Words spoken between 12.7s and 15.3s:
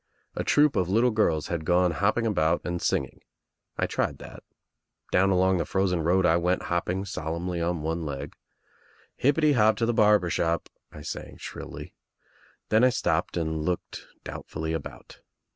I stopped and looked doubtfully about.